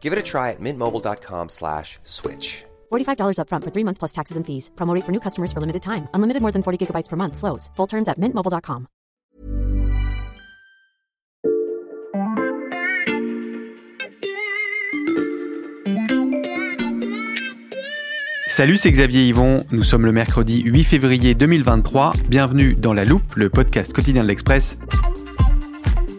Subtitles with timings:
[0.00, 2.64] Give it a try at mintmobile.com slash switch.
[2.90, 4.70] $45 upfront for three months plus taxes and fees.
[4.76, 6.08] Promo rate for new customers for limited time.
[6.14, 7.36] Unlimited more than 40 gigabytes per month.
[7.36, 7.70] Slows.
[7.76, 8.86] Full terms at mintmobile.com.
[18.50, 19.64] Salut, c'est Xavier Yvon.
[19.70, 22.14] Nous sommes le mercredi 8 février 2023.
[22.28, 24.76] Bienvenue dans La Loupe, le podcast quotidien de l'Express.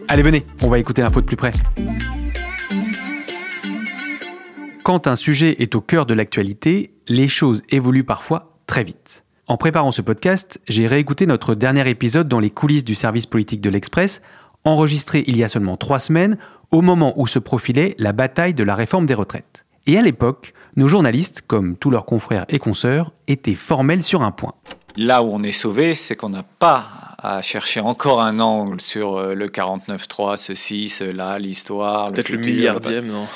[0.08, 1.52] Allez, venez, on va écouter l'info de plus près.
[4.82, 9.22] Quand un sujet est au cœur de l'actualité, les choses évoluent parfois très vite.
[9.46, 13.60] En préparant ce podcast, j'ai réécouté notre dernier épisode dans les coulisses du service politique
[13.60, 14.22] de l'Express,
[14.64, 16.36] enregistré il y a seulement trois semaines,
[16.72, 19.66] au moment où se profilait la bataille de la réforme des retraites.
[19.86, 24.32] Et à l'époque, nos journalistes, comme tous leurs confrères et consoeurs, étaient formels sur un
[24.32, 24.54] point.
[24.96, 29.16] Là où on est sauvé, c'est qu'on n'a pas à chercher encore un angle sur
[29.16, 32.08] euh, le 49.3, ceci, cela, l'histoire.
[32.08, 33.28] Peut-être le, milliardième, non?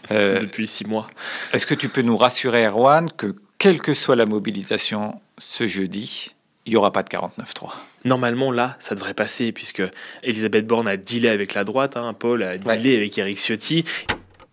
[0.10, 1.08] Depuis six mois.
[1.52, 6.34] Est-ce que tu peux nous rassurer, Erwan, que quelle que soit la mobilisation ce jeudi,
[6.66, 7.72] il n'y aura pas de 49.3
[8.04, 9.82] Normalement, là, ça devrait passer, puisque
[10.24, 13.84] Elisabeth Borne a dealé avec la droite, hein, Paul a dealé avec Eric Ciotti.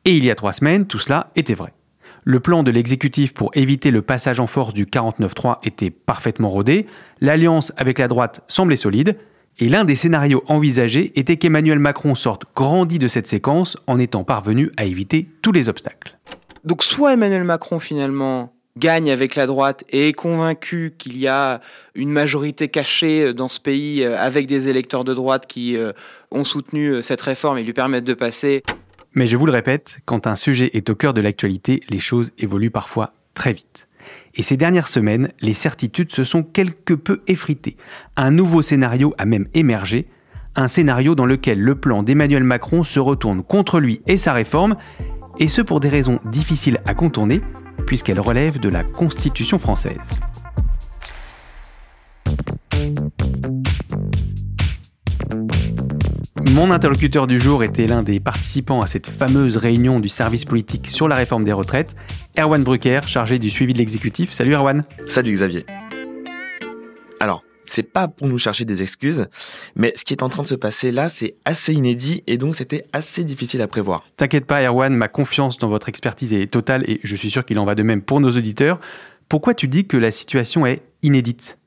[0.06, 1.74] Et il y a trois semaines, tout cela était vrai.
[2.24, 6.85] Le plan de l'exécutif pour éviter le passage en force du 49-3 était parfaitement rodé,
[7.22, 9.18] l'alliance avec la droite semblait solide,
[9.59, 14.24] et l'un des scénarios envisagés était qu'Emmanuel Macron sorte grandi de cette séquence en étant
[14.24, 16.18] parvenu à éviter tous les obstacles.
[16.64, 21.59] Donc soit Emmanuel Macron finalement gagne avec la droite et est convaincu qu'il y a
[21.96, 25.91] une majorité cachée dans ce pays euh, avec des électeurs de droite qui euh,
[26.31, 28.64] ont soutenu euh, cette réforme et lui permettent de passer.
[29.14, 32.31] Mais je vous le répète, quand un sujet est au cœur de l'actualité, les choses
[32.38, 33.89] évoluent parfois très vite.
[34.36, 37.78] Et ces dernières semaines, les certitudes se sont quelque peu effritées.
[38.16, 40.08] Un nouveau scénario a même émergé,
[40.56, 44.76] un scénario dans lequel le plan d'Emmanuel Macron se retourne contre lui et sa réforme,
[45.38, 47.42] et ce pour des raisons difficiles à contourner,
[47.86, 49.98] puisqu'elles relèvent de la Constitution française.
[56.54, 60.88] Mon interlocuteur du jour était l'un des participants à cette fameuse réunion du service politique
[60.88, 61.96] sur la réforme des retraites,
[62.40, 64.32] Erwan Brucker, chargé du suivi de l'exécutif.
[64.32, 64.84] Salut Erwan.
[65.06, 65.68] Salut Xavier.
[67.20, 69.28] Alors, c'est pas pour nous chercher des excuses,
[69.76, 72.56] mais ce qui est en train de se passer là, c'est assez inédit et donc
[72.56, 74.04] c'était assez difficile à prévoir.
[74.18, 77.59] T'inquiète pas Erwan, ma confiance dans votre expertise est totale et je suis sûr qu'il
[77.59, 78.80] en va de même pour nos auditeurs.
[79.30, 81.59] Pourquoi tu dis que la situation est inédite?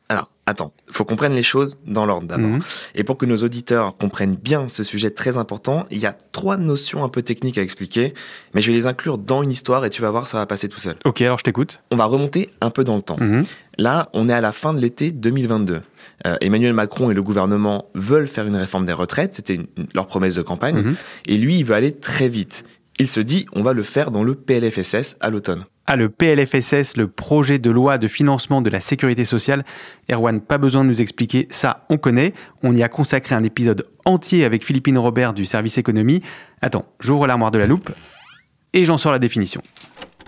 [0.46, 2.48] Attends, faut qu'on prenne les choses dans l'ordre d'abord.
[2.50, 2.60] Mhm.
[2.94, 6.56] Et pour que nos auditeurs comprennent bien ce sujet très important, il y a trois
[6.56, 8.12] notions un peu techniques à expliquer,
[8.54, 10.68] mais je vais les inclure dans une histoire et tu vas voir, ça va passer
[10.68, 10.96] tout seul.
[11.04, 11.80] Ok, alors je t'écoute.
[11.90, 13.18] On va remonter un peu dans le temps.
[13.20, 13.44] Mhm.
[13.78, 15.80] Là, on est à la fin de l'été 2022.
[16.26, 19.60] Euh, Emmanuel Macron et le gouvernement veulent faire une réforme des retraites, c'était
[19.94, 20.96] leur promesse de campagne, Mhm.
[21.28, 22.64] et lui, il veut aller très vite.
[22.98, 25.64] Il se dit, on va le faire dans le PLFSS à l'automne.
[25.86, 29.64] Ah, le PLFSS, le projet de loi de financement de la sécurité sociale.
[30.10, 32.32] Erwan, pas besoin de nous expliquer, ça on connaît.
[32.62, 36.22] On y a consacré un épisode entier avec Philippine Robert du service économie.
[36.60, 37.90] Attends, j'ouvre l'armoire de la loupe
[38.72, 39.60] et j'en sors la définition.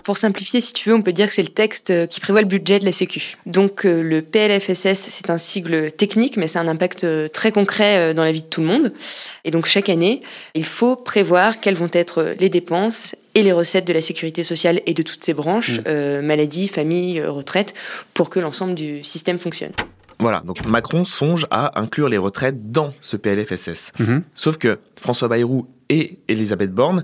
[0.05, 2.41] Pour simplifier, si tu veux, on peut dire que c'est le texte euh, qui prévoit
[2.41, 3.37] le budget de la Sécu.
[3.47, 8.13] Donc euh, le PLFSS, c'est un sigle technique, mais c'est un impact euh, très concret
[8.13, 8.93] dans la vie de tout le monde.
[9.45, 10.21] Et donc chaque année,
[10.53, 14.79] il faut prévoir quelles vont être les dépenses et les recettes de la sécurité sociale
[14.85, 17.73] et de toutes ses branches, euh, maladie, famille, retraite,
[18.13, 19.71] pour que l'ensemble du système fonctionne.
[20.19, 23.91] Voilà, donc Macron songe à inclure les retraites dans ce PLFSS.
[23.99, 24.23] Mhm.
[24.35, 27.03] Sauf que François Bayrou et Elisabeth Borne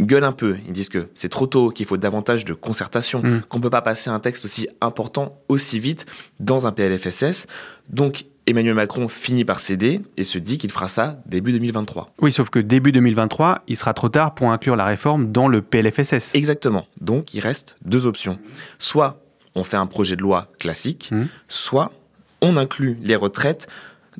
[0.00, 0.56] gueulent un peu.
[0.66, 3.42] Ils disent que c'est trop tôt, qu'il faut davantage de concertation, Mhm.
[3.48, 6.06] qu'on peut pas passer un texte aussi important aussi vite
[6.40, 7.46] dans un PLFSS.
[7.90, 12.12] Donc Emmanuel Macron finit par céder et se dit qu'il fera ça début 2023.
[12.20, 15.62] Oui, sauf que début 2023, il sera trop tard pour inclure la réforme dans le
[15.62, 16.34] PLFSS.
[16.34, 16.86] Exactement.
[17.00, 18.38] Donc il reste deux options.
[18.80, 19.20] Soit
[19.54, 21.24] on fait un projet de loi classique, Mmh.
[21.48, 21.92] soit
[22.40, 23.68] on inclut les retraites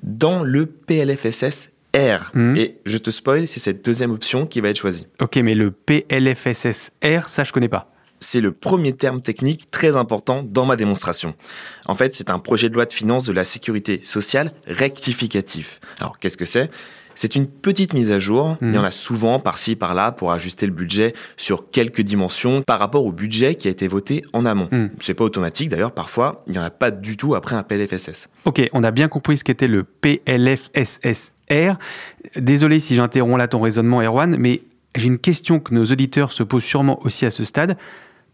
[0.04, 2.30] dans le PLFSS R.
[2.34, 2.56] Mmh.
[2.56, 5.06] Et je te spoil, c'est cette deuxième option qui va être choisie.
[5.20, 7.90] Ok, mais le PLFSSR, ça je connais pas.
[8.20, 11.34] C'est le premier terme technique très important dans ma démonstration.
[11.86, 15.80] En fait, c'est un projet de loi de finances de la sécurité sociale rectificatif.
[15.98, 16.70] Alors, qu'est-ce que c'est?
[17.14, 18.56] C'est une petite mise à jour.
[18.62, 22.78] Il y en a souvent par-ci, par-là pour ajuster le budget sur quelques dimensions par
[22.78, 24.68] rapport au budget qui a été voté en amont.
[24.70, 24.86] Mm.
[25.00, 28.28] C'est pas automatique d'ailleurs, parfois, il n'y en a pas du tout après un PLFSS.
[28.44, 29.84] Ok, on a bien compris ce qu'était le
[32.36, 34.62] Désolé si j'interromps là ton raisonnement, Erwan, mais
[34.94, 37.76] j'ai une question que nos auditeurs se posent sûrement aussi à ce stade.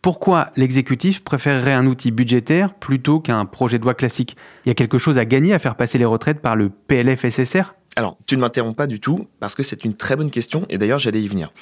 [0.02, 4.36] Pourquoi l'exécutif préférerait un outil budgétaire plutôt qu'un projet de loi classique?
[4.64, 7.74] Il y a quelque chose à gagner à faire passer les retraites par le PLFSSR
[7.96, 10.78] Alors, tu ne m'interromps pas du tout, parce que c'est une très bonne question, et
[10.78, 11.52] d'ailleurs, j'allais y venir.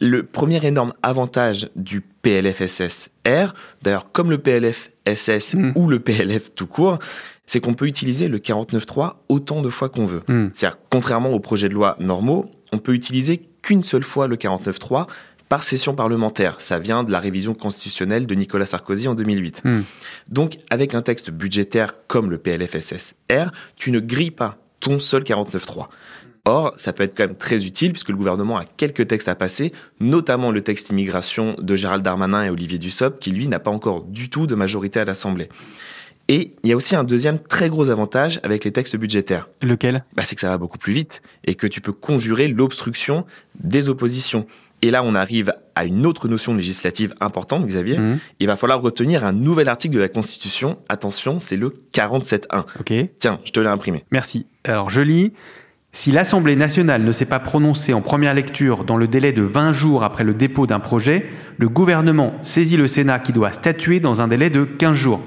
[0.00, 5.72] Le premier énorme avantage du PLFSS-R, d'ailleurs comme le PLFSS Mm.
[5.74, 6.98] ou le PLF tout court,
[7.46, 10.22] c'est qu'on peut utiliser le 49.3 autant de fois qu'on veut.
[10.28, 10.48] Mm.
[10.54, 15.06] C'est-à-dire, contrairement aux projets de loi normaux, on peut utiliser qu'une seule fois le 49.3
[15.48, 16.56] par session parlementaire.
[16.58, 19.62] Ça vient de la révision constitutionnelle de Nicolas Sarkozy en 2008.
[19.64, 19.80] Mm.
[20.28, 25.88] Donc, avec un texte budgétaire comme le PLFSS-R, tu ne grilles pas ton seul 49.3.
[26.46, 29.34] Or, ça peut être quand même très utile puisque le gouvernement a quelques textes à
[29.34, 33.70] passer, notamment le texte immigration de Gérald Darmanin et Olivier Dussopt, qui lui n'a pas
[33.70, 35.48] encore du tout de majorité à l'Assemblée.
[36.28, 39.48] Et il y a aussi un deuxième très gros avantage avec les textes budgétaires.
[39.60, 40.04] Lequel?
[40.16, 43.26] Bah, c'est que ça va beaucoup plus vite et que tu peux conjurer l'obstruction
[43.62, 44.46] des oppositions.
[44.80, 47.98] Et là, on arrive à une autre notion législative importante, Xavier.
[47.98, 48.18] Mhm.
[48.40, 50.78] Il va falloir retenir un nouvel article de la Constitution.
[50.88, 52.64] Attention, c'est le 47.1.
[52.80, 54.04] Ok, Tiens, je te l'ai imprimé.
[54.10, 54.46] merci.
[54.64, 55.32] Alors je lis.
[55.92, 59.72] Si l'Assemblée nationale ne s'est pas prononcée en première lecture dans le délai de 20
[59.72, 61.24] jours après le dépôt d'un projet,
[61.56, 65.22] le gouvernement saisit le Sénat qui doit statuer dans un délai de 15 jours.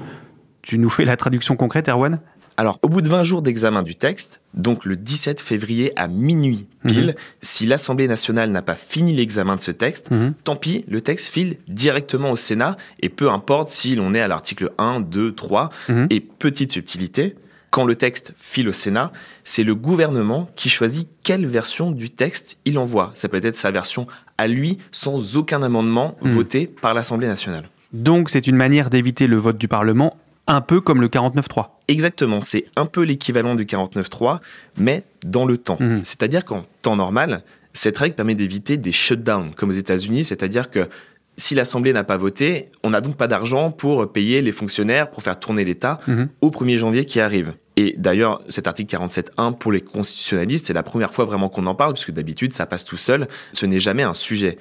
[0.68, 2.20] Tu nous fais la traduction concrète, Erwan?
[2.58, 6.66] Alors, au bout de 20 jours d'examen du texte, donc le 17 février à minuit
[6.86, 10.34] pile, si l'Assemblée nationale n'a pas fini l'examen de ce texte, Mhm.
[10.44, 14.28] tant pis, le texte file directement au Sénat, et peu importe si l'on est à
[14.28, 16.08] l'article 1, 2, 3, Mhm.
[16.10, 17.34] et petite subtilité,
[17.70, 19.10] quand le texte file au Sénat,
[19.44, 23.10] c'est le gouvernement qui choisit quelle version du texte il envoie.
[23.14, 24.06] Ça peut être sa version
[24.36, 26.30] à lui, sans aucun amendement Mhm.
[26.32, 27.70] voté par l'Assemblée nationale.
[27.94, 30.17] Donc c'est une manière d'éviter le vote du Parlement,
[30.48, 31.66] un peu comme le 49-3.
[31.86, 34.40] Exactement, c'est un peu l'équivalent du 49.3,
[34.76, 35.76] mais dans le temps.
[35.78, 36.00] Mhm.
[36.04, 37.42] C'est-à-dire qu'en temps normal,
[37.72, 40.88] cette règle permet d'éviter des shutdowns, comme aux États-Unis, c'est-à-dire que
[41.36, 45.22] si l'Assemblée n'a pas voté, on n'a donc pas d'argent pour payer les fonctionnaires, pour
[45.22, 46.28] faire tourner l'État Mhm.
[46.40, 47.54] au 1er janvier qui arrive.
[47.76, 51.76] Et d'ailleurs, cet article 47.1, pour les constitutionnalistes, c'est la première fois vraiment qu'on en
[51.76, 54.58] parle, puisque d'habitude, ça passe tout seul, ce n'est jamais un sujet.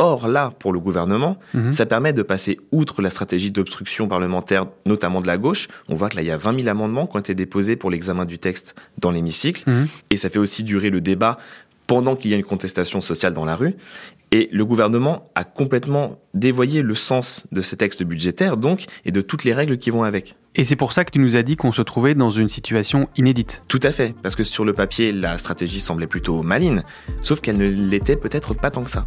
[0.00, 1.72] Or là, pour le gouvernement, Mhm.
[1.72, 5.66] ça permet de passer outre la stratégie d'obstruction parlementaire, notamment de la gauche.
[5.88, 7.90] On voit que là, il y a 20 000 amendements qui ont été déposés pour
[7.90, 9.64] l'examen du texte dans l'hémicycle.
[9.68, 9.88] Mhm.
[10.10, 11.36] Et ça fait aussi durer le débat
[11.88, 13.74] pendant qu'il y a une contestation sociale dans la rue.
[14.30, 19.22] Et le gouvernement a complètement dévoyé le sens de ce texte budgétaire, donc, et de
[19.22, 20.36] toutes les règles qui vont avec.
[20.54, 23.08] Et c'est pour ça que tu nous as dit qu'on se trouvait dans une situation
[23.16, 23.62] inédite.
[23.68, 26.82] Tout à fait, parce que sur le papier, la stratégie semblait plutôt maligne,
[27.22, 29.06] sauf qu'elle ne l'était peut-être pas tant que ça.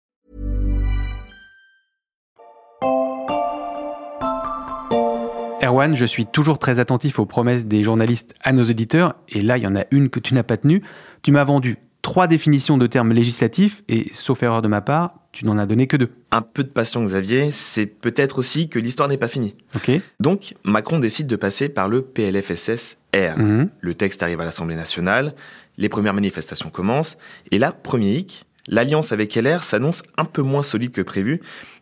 [5.63, 9.57] Erwan, je suis toujours très attentif aux promesses des journalistes à nos auditeurs, et là,
[9.57, 10.81] il y en a une que tu n'as pas tenue.
[11.21, 15.45] Tu m'as vendu trois définitions de termes législatifs, et sauf erreur de ma part, tu
[15.45, 16.09] n'en as donné que deux.
[16.31, 19.55] Un peu de passion, Xavier, c'est peut-être aussi que l'histoire n'est pas finie.
[19.75, 23.37] Ok Donc, Macron décide de passer par le PLFSS-R.
[23.37, 23.69] Mhm.
[23.79, 25.35] Le texte arrive à l'Assemblée nationale,
[25.77, 27.17] les premières manifestations commencent,
[27.51, 31.41] et là, premier hic, l'alliance avec LR s'annonce un peu moins solide que prévu,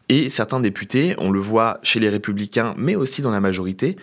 [0.10, 3.96] et certains députés, on le voit chez les Républicains, mais aussi dans la majorité,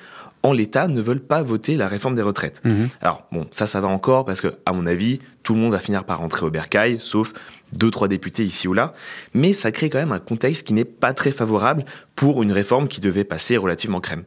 [0.43, 2.61] en l'état, ne veulent pas voter la réforme des retraites.
[2.65, 2.89] Mhm.
[3.01, 5.81] Alors bon, ça, ça va encore parce que, à mon avis, tout le monde va
[5.81, 7.33] finir par rentrer au bercail, sauf
[7.73, 8.95] deux, trois députés ici ou là.
[9.35, 11.85] Mais ça crée quand même un contexte qui n'est pas très favorable
[12.15, 14.23] pour une réforme qui devait passer relativement crème.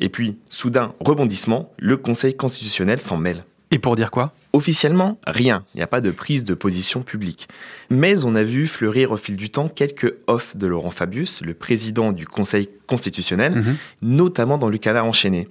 [0.00, 3.44] Et puis, soudain, rebondissement, le Conseil constitutionnel s'en mêle.
[3.72, 4.32] Et pour dire quoi?
[4.52, 5.64] Officiellement, rien.
[5.74, 7.48] Il n'y a pas de prise de position publique.
[7.90, 11.54] Mais on a vu fleurir au fil du temps quelques offs de Laurent Fabius, le
[11.54, 13.76] président du Conseil constitutionnel, Mhm.
[14.02, 15.48] notamment dans le canard enchaîné.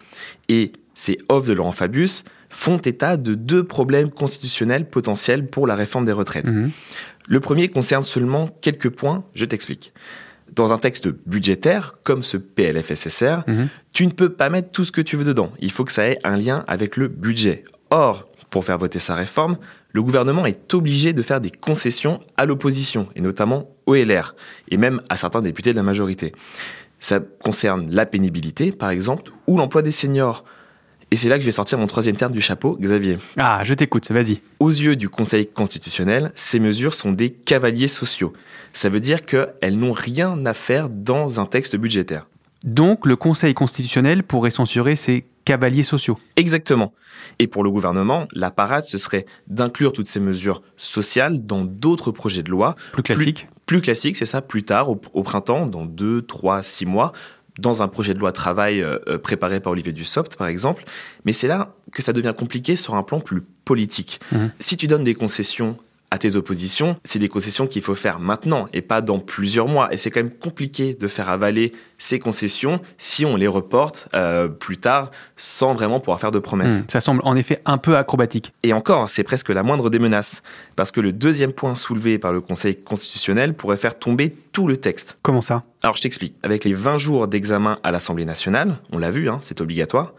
[0.49, 5.75] Et ces offs de Laurent Fabius font état de deux problèmes constitutionnels potentiels pour la
[5.75, 6.49] réforme des retraites.
[6.51, 6.69] Mhm.
[7.27, 9.93] Le premier concerne seulement quelques points, je t'explique.
[10.53, 13.69] Dans un texte budgétaire, comme ce PLFSSR, Mhm.
[13.93, 15.51] tu ne peux pas mettre tout ce que tu veux dedans.
[15.59, 17.63] Il faut que ça ait un lien avec le budget.
[17.91, 19.57] Or, pour faire voter sa réforme,
[19.91, 24.36] le gouvernement est obligé de faire des concessions à l'opposition, et notamment au LR,
[24.69, 26.33] et même à certains députés de la majorité.
[27.00, 30.45] Ça concerne la pénibilité, par exemple, ou l'emploi des seniors.
[31.13, 33.17] Et c'est là que je vais sortir mon troisième terme du chapeau, Xavier.
[33.38, 34.39] Ah, je t'écoute, vas-y.
[34.60, 38.31] Aux yeux du Conseil constitutionnel, ces mesures sont des cavaliers sociaux.
[38.74, 42.27] Ça veut dire qu'elles n'ont rien à faire dans un texte budgétaire.
[42.63, 46.17] Donc, le Conseil constitutionnel pourrait censurer ces cavaliers sociaux.
[46.36, 46.93] Exactement.
[47.39, 52.12] Et pour le gouvernement, la parade, ce serait d'inclure toutes ces mesures sociales dans d'autres
[52.12, 52.75] projets de loi.
[52.93, 53.48] Plus classique.
[53.65, 57.12] Plus, plus classique, c'est ça, plus tard, au, au printemps, dans deux, trois, six mois,
[57.60, 60.83] dans un projet de loi travail euh, euh, préparé par Olivier Dussopt, par exemple.
[61.25, 64.19] Mais c'est là que ça devient compliqué sur un plan plus politique.
[64.31, 64.51] Mhm.
[64.60, 65.77] Si tu donnes des concessions
[66.11, 69.91] à tes oppositions, c'est des concessions qu'il faut faire maintenant et pas dans plusieurs mois.
[69.93, 74.49] Et c'est quand même compliqué de faire avaler ces concessions si on les reporte euh,
[74.49, 76.81] plus tard sans vraiment pouvoir faire de promesses.
[76.81, 78.53] Hmm, Ça semble en effet un peu acrobatique.
[78.63, 80.43] Et encore, c'est presque la moindre des menaces,
[80.75, 84.75] parce que le deuxième point soulevé par le Conseil constitutionnel pourrait faire tomber tout le
[84.77, 85.17] texte.
[85.21, 85.63] Comment ça?
[85.81, 86.35] Alors je t'explique.
[86.43, 90.13] Avec les 20 jours d'examen à l'Assemblée nationale, on l'a vu, hein, c'est obligatoire,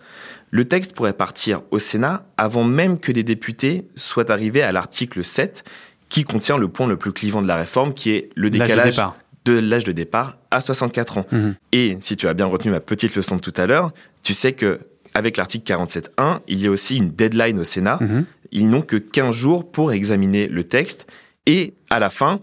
[0.52, 5.24] le texte pourrait partir au Sénat avant même que les députés soient arrivés à l'article
[5.24, 5.64] 7,
[6.10, 9.00] qui contient le point le plus clivant de la réforme, qui est le décalage
[9.46, 11.26] de l'âge de départ à 64 ans.
[11.32, 11.54] Mhm.
[11.72, 13.92] Et si tu as bien retenu ma petite leçon de tout à l'heure,
[14.22, 14.80] tu sais que
[15.14, 17.98] avec l'article 47.1, il y a aussi une deadline au Sénat.
[18.00, 18.26] Mhm.
[18.52, 21.06] Ils n'ont que 15 jours pour examiner le texte.
[21.46, 22.40] Et à la fin,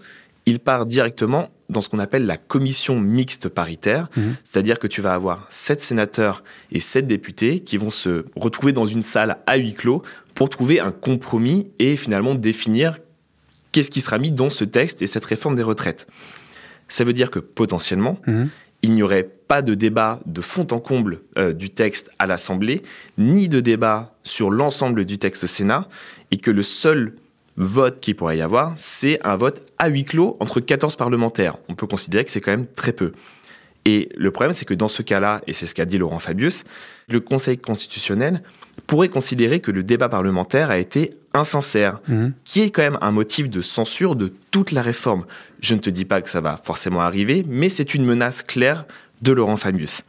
[0.48, 4.10] il part directement dans ce qu'on appelle la commission mixte paritaire.
[4.18, 4.36] Mhm.
[4.44, 8.86] C'est-à-dire que tu vas avoir 7 sénateurs et 7 députés qui vont se retrouver dans
[8.86, 10.02] une salle à huis clos
[10.34, 12.98] pour trouver un compromis et finalement définir
[13.72, 16.08] qu'est-ce qui sera mis dans ce texte et cette réforme des retraites.
[16.88, 18.50] Ça veut dire que potentiellement, Mhm.
[18.82, 22.82] il n'y aurait pas de débat de fond en comble euh, du texte à l'Assemblée,
[23.18, 25.88] ni de débat sur l'ensemble du texte au Sénat,
[26.32, 27.14] et que le seul
[27.60, 31.58] vote qu'il pourrait y avoir, c'est un vote à huis clos entre 14 parlementaires.
[31.68, 33.12] On peut considérer que c'est quand même très peu.
[33.86, 36.64] Et le problème, c'est que dans ce cas-là, et c'est ce qu'a dit Laurent Fabius,
[37.10, 38.42] le Conseil constitutionnel
[38.88, 42.34] pourrait considérer que le débat parlementaire a été insincère, Mhm.
[42.46, 45.26] qui est quand même un motif de censure de toute la réforme.
[45.62, 48.86] Je ne te dis pas que ça va forcément arriver, mais c'est une menace claire
[49.22, 50.04] de Laurent Fabius.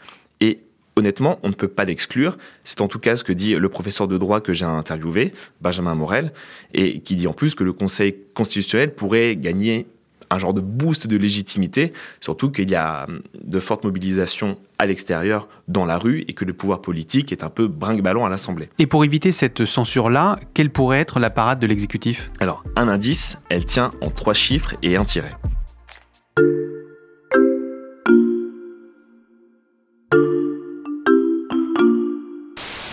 [1.01, 2.37] Honnêtement, on ne peut pas l'exclure.
[2.63, 5.95] C'est en tout cas ce que dit le professeur de droit que j'ai interviewé, Benjamin
[5.95, 6.31] Morel,
[6.75, 9.87] et qui dit en plus que le Conseil constitutionnel pourrait gagner
[10.29, 14.85] un genre de boost de légitimité, surtout qu'il y a hum, de fortes mobilisations à
[14.85, 18.69] l'extérieur, dans la rue, et que le pouvoir politique est un peu brinque-ballon à l'Assemblée.
[18.79, 22.31] Et pour éviter cette censure-là, quelle pourrait être la parade de l'exécutif?
[22.41, 25.33] Alors, un indice, elle tient en trois chiffres et un tiret.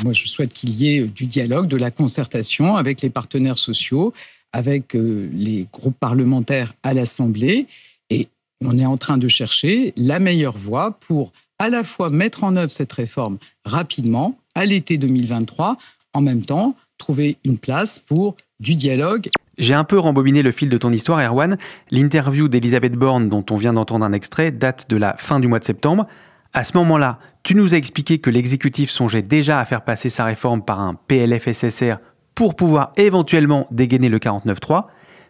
[0.04, 3.58] Moi, je souhaite qu'il y ait euh, du dialogue, de la concertation avec les partenaires
[3.58, 4.14] sociaux,
[4.54, 7.68] avec euh, les groupes parlementaires à l'Assemblée.
[8.10, 8.28] Et
[8.64, 12.56] on est en train de chercher la meilleure voie pour à la fois mettre en
[12.56, 15.78] œuvre cette réforme rapidement, à l'été 2023,
[16.14, 19.28] en même temps trouver une place pour du dialogue
[19.58, 21.58] J'ai un peu rembobiné le fil de ton histoire, Erwan.
[21.92, 25.60] L'interview d'Elisabeth Borne, dont on vient d'entendre un extrait, date de la fin du mois
[25.60, 26.08] de septembre.
[26.54, 30.26] À ce moment-là, tu nous as expliqué que l'exécutif songeait déjà à faire passer sa
[30.26, 31.96] réforme par un PLFSSR
[32.36, 34.88] pour pouvoir éventuellement dégainer le 49.3.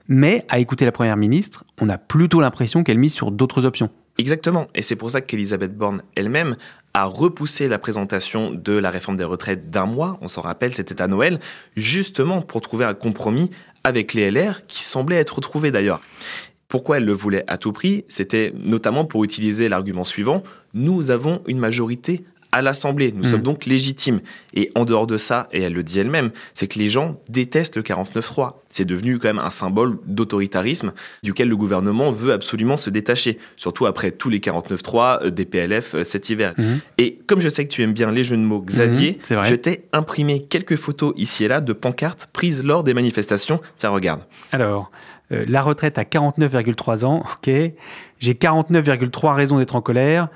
[0.07, 3.91] Mais à écouter la Première ministre, on a plutôt l'impression qu'elle mise sur d'autres options.
[4.17, 4.65] Exactement.
[4.73, 6.55] Et c'est pour ça qu'Elisabeth Borne elle-même
[6.95, 10.17] a repoussé la présentation de la réforme des retraites d'un mois.
[10.21, 11.39] On s'en rappelle, c'était à Noël,
[11.75, 13.51] justement pour trouver un compromis
[13.83, 16.01] avec les LR qui semblait être trouvé d'ailleurs.
[16.67, 20.43] Pourquoi elle le voulait à tout prix C'était notamment pour utiliser l'argument suivant
[20.73, 23.11] nous avons une majorité à l'Assemblée.
[23.11, 23.29] Nous Mhm.
[23.29, 24.21] sommes donc légitimes.
[24.53, 27.75] Et en dehors de ça, et elle le dit elle-même, c'est que les gens détestent
[27.75, 28.63] le 49-3.
[28.69, 33.37] C'est devenu quand même un symbole d'autoritarisme duquel le gouvernement veut absolument se détacher.
[33.55, 36.53] Surtout après tous les 49-3 euh, des PLF euh, cet hiver.
[36.57, 36.79] Mhm.
[36.97, 39.45] Et comme je sais que tu aimes bien les jeux de mots, Xavier, vrai.
[39.49, 43.61] je t'ai imprimé quelques photos ici et là de pancartes prises lors des manifestations.
[43.77, 44.21] Tiens, regarde.
[44.51, 44.91] Alors,
[45.31, 47.49] euh, la retraite à 49,3 ans, ok.
[48.19, 50.29] J'ai 49,3 raisons d'être en colère.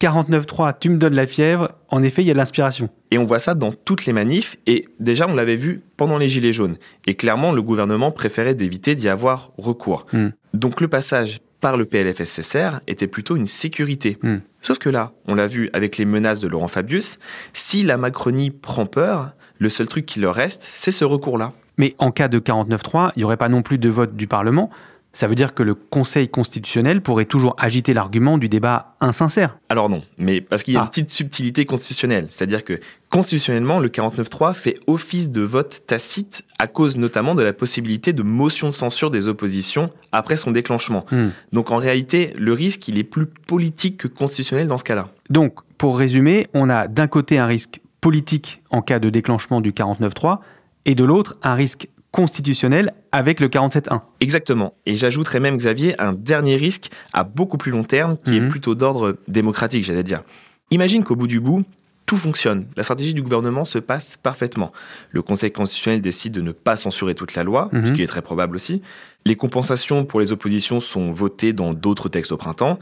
[0.00, 1.72] 49,3, tu me donnes la fièvre.
[1.88, 2.90] En effet, il y a de l'inspiration.
[3.10, 4.56] Et on voit ça dans toutes les manifs.
[4.66, 6.76] Et déjà, on l'avait vu pendant les Gilets jaunes.
[7.06, 10.06] Et clairement, le gouvernement préférait d'éviter d'y avoir recours.
[10.12, 10.28] Hmm.
[10.52, 14.18] Donc le passage par le PLFSSR était plutôt une sécurité.
[14.22, 14.38] Hmm.
[14.60, 17.18] Sauf que là, on l'a vu avec les menaces de Laurent Fabius,
[17.54, 21.52] si la Macronie prend peur, le seul truc qui leur reste, c'est ce recours-là.
[21.78, 24.70] Mais en cas de 49.3, il n'y aurait pas non plus de vote du Parlement.
[25.16, 29.56] Ça veut dire que le Conseil constitutionnel pourrait toujours agiter l'argument du débat insincère.
[29.70, 30.82] Alors non, mais parce qu'il y a Ah.
[30.82, 36.66] une petite subtilité constitutionnelle, c'est-à-dire que constitutionnellement, le 49.3 fait office de vote tacite à
[36.66, 41.06] cause notamment de la possibilité de motion de censure des oppositions après son déclenchement.
[41.10, 41.28] Hmm.
[41.50, 45.08] Donc en réalité, le risque, il est plus politique que constitutionnel dans ce cas-là.
[45.30, 49.72] Donc, pour résumer, on a d'un côté un risque politique en cas de déclenchement du
[49.72, 50.40] 49.3
[50.84, 54.00] et de l'autre un risque constitutionnel avec le 47.1.
[54.20, 54.74] Exactement.
[54.86, 58.46] Et j'ajouterais même, Xavier, un dernier risque à beaucoup plus long terme qui Mhm.
[58.46, 60.22] est plutôt d'ordre démocratique, j'allais dire.
[60.70, 61.64] Imagine qu'au bout du bout,
[62.06, 62.66] tout fonctionne.
[62.76, 64.72] La stratégie du gouvernement se passe parfaitement.
[65.10, 67.86] Le Conseil constitutionnel décide de ne pas censurer toute la loi, Mhm.
[67.86, 68.80] ce qui est très probable aussi.
[69.24, 72.78] Les compensations pour les oppositions sont votées dans d'autres textes au printemps.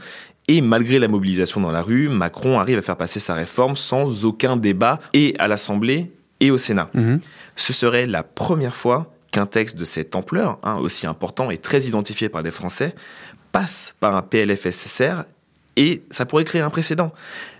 [0.47, 4.25] Et malgré la mobilisation dans la rue, Macron arrive à faire passer sa réforme sans
[4.25, 6.91] aucun débat, et à l'Assemblée et au Sénat.
[6.93, 7.19] Mhm.
[7.55, 11.81] Ce serait la première fois qu'un texte de cette ampleur, hein, aussi important et très
[11.83, 12.95] identifié par les Français,
[13.51, 15.25] passe par un PLFSSR
[15.75, 17.11] et ça pourrait créer un précédent.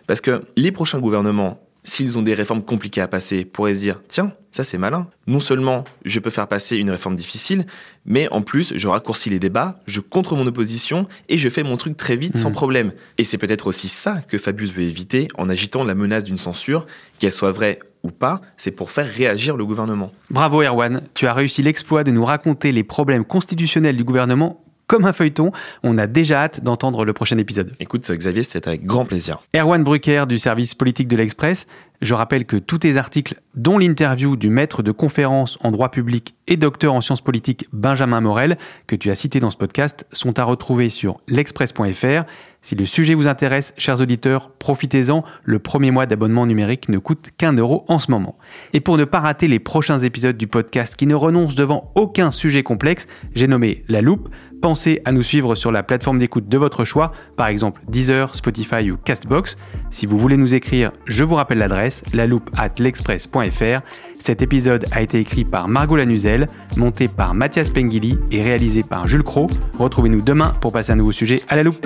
[0.08, 4.00] Parce que les prochains gouvernements, s'ils ont des réformes compliquées à passer, pourraient se dire
[4.08, 5.10] tiens, ça c'est malin.
[5.27, 7.65] Non seulement je peux faire passer une réforme difficile,
[8.05, 11.75] mais en plus je raccourcis les débats, je contre mon opposition et je fais mon
[11.75, 12.55] truc très vite sans Mhm.
[12.55, 12.94] problème.
[13.17, 16.86] Et c'est peut-être aussi ça que Fabius veut éviter en agitant la menace d'une censure,
[17.20, 20.12] qu'elle soit vraie ou pas, c'est pour faire réagir le gouvernement.
[20.29, 25.05] Bravo Erwan, tu as réussi l'exploit de nous raconter les problèmes constitutionnels du gouvernement comme
[25.05, 25.51] un feuilleton.
[25.83, 27.74] On a déjà hâte d'entendre le prochain épisode.
[27.79, 29.41] Écoute, Xavier, c'était avec grand plaisir.
[29.55, 31.67] Erwan Brucker du service politique de l'Express.
[32.01, 36.35] Je rappelle que tous tes articles, dont l'interview du maître de conférence en droit public
[36.47, 40.38] et docteur en sciences politiques Benjamin Morel, que tu as cité dans ce podcast, sont
[40.38, 42.25] à retrouver sur l'express.fr.
[42.65, 45.23] Si le sujet vous intéresse, chers auditeurs, profitez-en.
[45.43, 48.39] Le premier mois d'abonnement numérique ne coûte qu'un euro en ce moment.
[48.73, 52.32] Et pour ne pas rater les prochains épisodes du podcast qui ne renoncent devant aucun
[52.32, 54.30] sujet complexe, j'ai nommé La Loupe.
[54.63, 58.89] Pensez à nous suivre sur la plateforme d'écoute de votre choix, par exemple Deezer, Spotify
[58.89, 59.60] ou Castbox.
[59.91, 63.82] Si vous voulez nous écrire, je vous rappelle l'adresse, laloupe at l'express.fr.
[64.19, 66.47] Cet épisode a été écrit par Margot Lanuzel,
[66.78, 69.51] monté par Mathias Pengili et réalisé par Jules Cro.
[69.78, 71.86] Retrouvez-nous demain pour passer un nouveau sujet à la loupe.